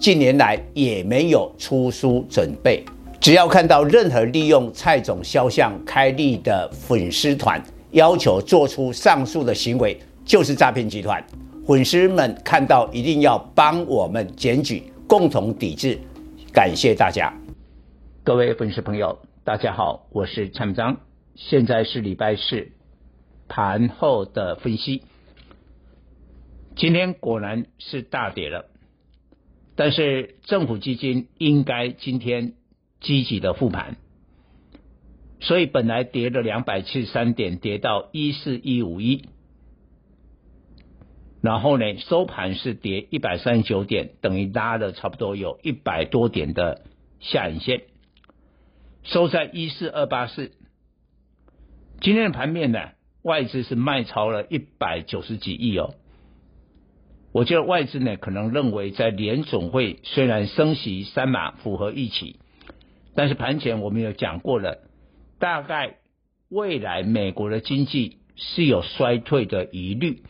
[0.00, 2.82] 近年来也没有出书准备。
[3.20, 11.22] 只要看到任何利用蔡总肖像开立的粉丝团，要求做出上述的行为，就是诈骗集团。
[11.66, 15.98] 粉丝们看到一定要帮我们检举，共同抵制。
[16.50, 17.30] 感谢大家，
[18.24, 19.18] 各位粉丝朋友。
[19.44, 20.96] 大家好，我是蔡明章，
[21.34, 22.68] 现在是礼拜四
[23.48, 25.02] 盘后的分析。
[26.74, 28.69] 今天果然是大跌了，
[29.80, 32.52] 但是政府基金应该今天
[33.00, 33.96] 积极的复盘，
[35.40, 39.24] 所以本来跌了两百七十三点，跌到一四一五一，
[41.40, 46.82] 然后呢收盘是跌一百三十九点，等于拉了差不多有一百多点的
[47.18, 47.84] 下影线。
[49.02, 50.52] 收在一四二八四，
[52.02, 52.90] 今天的盘面呢，
[53.22, 55.94] 外资是卖超了一百九十几亿哦。
[57.32, 62.40] 我觉得外资呢，可能认为在联总会虽然升息三码符合预期，
[63.14, 64.78] 但是盘前我们有讲过了，
[65.38, 65.98] 大概
[66.48, 70.22] 未来美国的经济是有衰退的疑虑，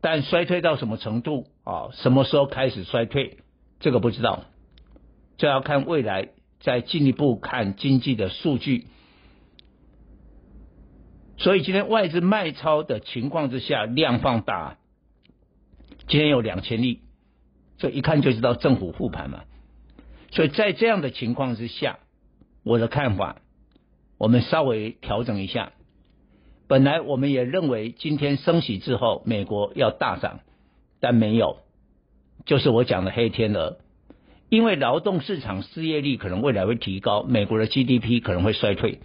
[0.00, 1.90] 但衰退到什么程度啊？
[1.92, 3.38] 什么时候开始衰退？
[3.80, 4.44] 这个不知道，
[5.36, 6.30] 这要看未来。
[6.60, 8.88] 再进一步看经济的数据，
[11.36, 14.76] 所以今天外资卖超的情况之下，量放大，
[16.08, 17.00] 今天有两千亿，
[17.76, 19.44] 这一看就知道政府护盘嘛。
[20.30, 21.98] 所以在这样的情况之下，
[22.64, 23.42] 我的看法，
[24.16, 25.72] 我们稍微调整一下。
[26.66, 30.40] 本来我们也认为今天升息之后，美国要大涨，
[30.98, 31.58] 但没有，
[32.46, 33.78] 就是我讲的黑天鹅。
[34.48, 39.00] 因为劳动市场失业率可能未来会提高，美国的 GDP 可能会衰退。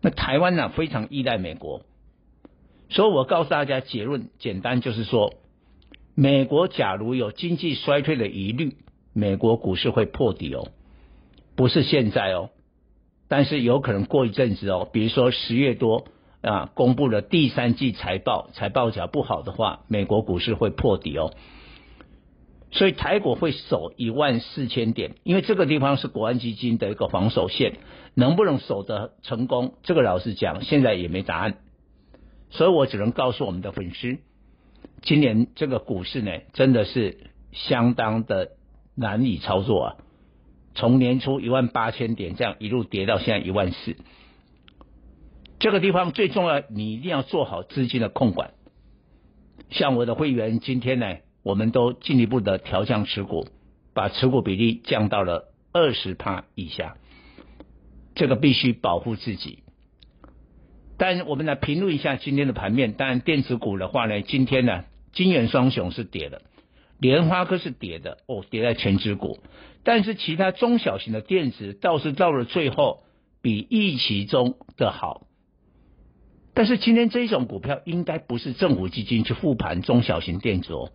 [0.00, 1.82] 那台湾呢，非常依赖美国，
[2.88, 5.34] 所以我告诉大家结论简单就是说，
[6.20, 8.74] 美国假如有经济衰退的疑虑，
[9.12, 10.66] 美国股市会破底哦，
[11.54, 12.50] 不是现在哦，
[13.28, 16.06] 但是有可能过一阵子哦，比如说十月多
[16.42, 21.34] 啊，公布了第三季财报，财报假不好的话，美国股市会破底哦。
[22.72, 27.76] 所以台股会守一万四千点，因为这个地方是国安基金的一个防守线，
[28.14, 29.74] 能不能守得成功？
[29.84, 31.58] 这个老实讲，现在也没答案。
[32.50, 34.18] 所以我只能告诉我们的粉丝，
[35.02, 38.52] 今年这个股市呢，真的是相当的
[38.94, 39.96] 难以操作啊！
[40.74, 43.96] 从年初一万八千点这样一路跌到现在一万四，
[45.58, 48.52] 这个地方最重要，你一定要做好资金的控管。
[49.70, 53.48] 像我的会员今天呢，我们都进一步的调降持股，
[53.94, 56.96] 把持股比例降到了二十趴以下，
[58.14, 59.62] 这个必须保护自己。
[60.98, 62.92] 但我们来评论一下今天的盘面。
[62.92, 66.42] 当然，电子股的话呢，今天呢，晶圆双雄是跌的，
[66.98, 69.38] 莲花科是跌的，哦，跌在全指股。
[69.84, 73.04] 但是其他中小型的电子倒是到了最后
[73.40, 75.28] 比预期中的好。
[76.52, 80.90] 但是今天这种股票应该不是政府基金去护盘中小型电子哦。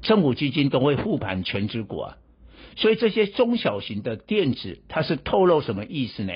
[0.00, 2.18] 政府基金都会护盘全指股啊，
[2.76, 6.32] 所以这些中小型的电子，它是透露什么意思呢？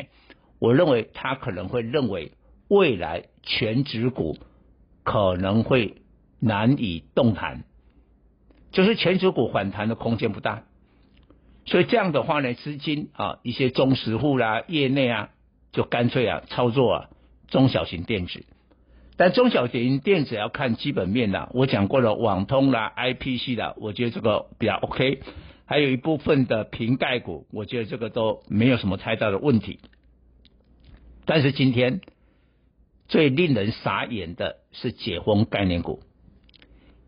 [0.59, 2.33] 我认为他可能会认为
[2.69, 4.39] 未来权值股
[5.03, 5.97] 可能会
[6.41, 7.65] 难以动弹，
[8.73, 10.65] 就是权值股反弹的空间不大，
[11.65, 15.31] 所以这样的话呢，资金啊，一些中实户啦、业内啊，
[15.73, 17.09] 就干脆啊操作啊
[17.49, 18.45] 中小型电子。
[19.19, 25.21] 但中小型电子要看基本面啦，我讲过了，网通啦、IPC 啦，我觉得这个比较 OK。
[25.65, 29.81] 还有一部分的瓶盖股，我觉得这个都没有什么太大的问题。
[31.27, 32.01] 但是今天
[33.09, 36.01] 最令人傻眼的是解封概念股，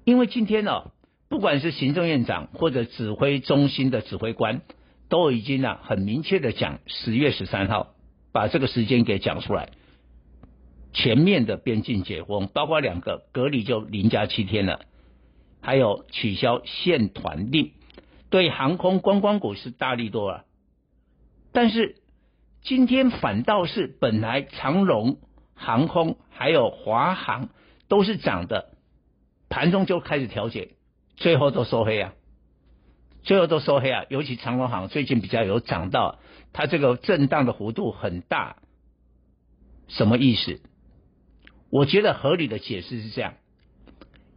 [0.05, 0.91] 因为今天呢，
[1.29, 4.63] 不管是行政院长或者指挥中心的指挥官，
[5.09, 7.95] 都已经啊很明确的讲，十月十三号
[8.33, 9.71] 把这个时间给讲出来。
[10.93, 14.81] 全面的边境解封，包括两个隔离就零加七天了，
[15.61, 17.73] 还有取消限团令，
[18.31, 20.45] 对航空观光股是大力多了。
[21.53, 21.97] 但是
[22.63, 25.19] 今天反倒是本来长荣
[25.55, 27.49] 航空还有华航
[27.89, 28.77] 都是涨的，
[29.49, 30.71] 盘中就开始调节，
[31.17, 32.15] 最后都收黑啊，
[33.23, 36.19] 最后都收黑啊，尤其长荣航最近比较有涨到，
[36.53, 38.57] 它这个震荡的幅度很大，
[39.89, 40.61] 什么意思？
[41.71, 43.35] 我觉得合理的解释是这样，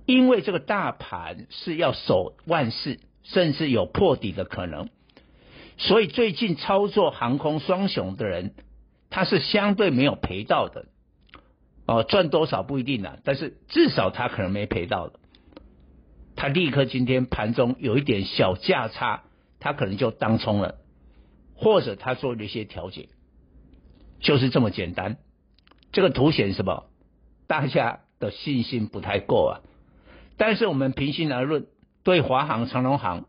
[0.05, 4.89] 因为这个大盘是要守万事，甚至有破底的可能，
[5.81, 8.53] 所以最近操作航空双雄的人，
[9.09, 10.85] 他是相对没有赔到的，
[11.87, 15.19] 哦，赚多少不一定啊，但是至少他可能没赔到的，
[16.35, 19.23] 他立刻今天盘中有一点小价差，
[19.59, 20.75] 他可能就当冲了，
[21.55, 23.09] 或者他做了一些调节，
[24.19, 25.17] 就是这么简单。
[25.91, 26.85] 这个凸显什么？
[27.47, 29.61] 大家的信心不太够啊，
[30.37, 31.65] 但是我们平心而论，
[32.03, 33.25] 对华航、长荣航，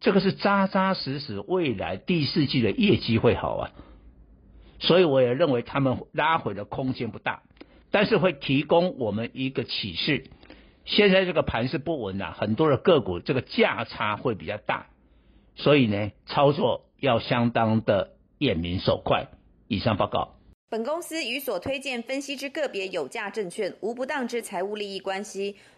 [0.00, 3.70] 这个是扎扎实实，未来第四季的业绩会好啊，
[4.78, 7.42] 所以我也认为他们拉回的空间不大，
[7.90, 10.24] 但是会提供我们一个启示。
[10.84, 14.86] 现在这个盘是不稳啊，很多的个股这个价差会比较大，
[15.56, 19.28] 所以呢，操作要相当的眼明手快。
[19.66, 20.36] 以上报告。
[20.70, 25.56] 本公司与所推荐分析之个别有价证券无不当之财务利益关系。